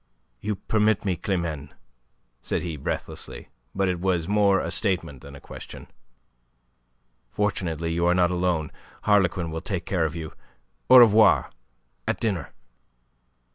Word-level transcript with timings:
"You 0.39 0.55
permit 0.55 1.05
me, 1.05 1.15
Climene?" 1.15 1.73
said 2.41 2.63
he, 2.63 2.75
breathlessly. 2.75 3.49
But 3.75 3.87
it 3.87 3.99
was 3.99 4.27
more 4.27 4.59
a 4.59 4.71
statement 4.71 5.21
than 5.21 5.35
a 5.35 5.39
question. 5.39 5.85
"Fortunately 7.29 7.93
you 7.93 8.07
are 8.07 8.15
not 8.15 8.31
alone. 8.31 8.71
Harlequin 9.03 9.51
will 9.51 9.61
take 9.61 9.85
care 9.85 10.05
of 10.05 10.15
you. 10.15 10.33
Au 10.89 10.97
revoir, 10.97 11.51
at 12.07 12.19
dinner." 12.19 12.51